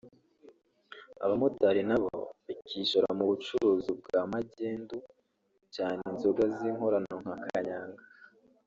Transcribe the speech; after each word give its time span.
abamotari 1.23 1.81
na 1.89 1.97
bo 2.01 2.09
bakishora 2.45 3.09
mu 3.17 3.25
bucuruzu 3.29 3.91
bwa 4.01 4.21
magendu 4.33 4.97
cyane 5.75 5.99
inzoga 6.11 6.43
z’inkorano 6.55 7.13
nka 7.23 7.35
kanyanga 7.45 8.01